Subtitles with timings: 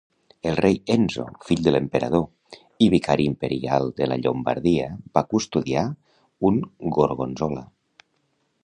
[0.51, 2.55] El rei Enzo, fill de l'emperador
[2.85, 4.89] i vicari imperial de la Llombardia
[5.19, 5.87] va custodiar
[6.53, 6.61] un
[6.99, 7.69] Gorgonzola.